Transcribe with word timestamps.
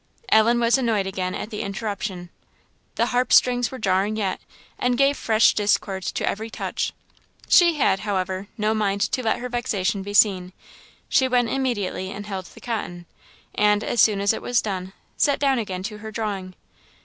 Ellen 0.29 0.59
was 0.59 0.79
annoyed 0.79 1.05
again 1.05 1.35
at 1.35 1.51
the 1.51 1.61
interruption; 1.61 2.31
the 2.95 3.05
harpstrings 3.13 3.69
were 3.69 3.77
jarring 3.77 4.15
yet, 4.15 4.41
and 4.79 4.97
gave 4.97 5.15
fresh 5.15 5.53
discord 5.53 6.01
to 6.01 6.27
every 6.27 6.49
touch. 6.49 6.91
She 7.47 7.75
had, 7.75 7.99
however, 7.99 8.47
no 8.57 8.73
mind 8.73 9.01
to 9.01 9.21
let 9.21 9.37
her 9.37 9.47
vexation 9.47 10.01
be 10.01 10.15
seen; 10.15 10.53
she 11.07 11.27
went 11.27 11.49
immediately 11.49 12.09
and 12.09 12.25
held 12.25 12.45
the 12.45 12.59
cotton, 12.61 13.05
and, 13.53 13.83
as 13.83 14.01
soon 14.01 14.21
as 14.21 14.33
it 14.33 14.41
was 14.41 14.59
done, 14.59 14.93
set 15.17 15.37
down 15.39 15.59
again 15.59 15.83
to 15.83 15.99
her 15.99 16.09
drawing. 16.11 16.55